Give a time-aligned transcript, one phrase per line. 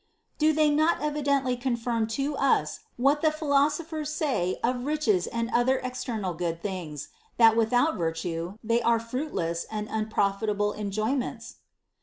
[0.41, 5.47] 93 do they not evidently confirm to us what the philosophers say of riches and
[5.53, 11.57] other external good things, that without virtue they are fruitless and unprofitable enjoyments'?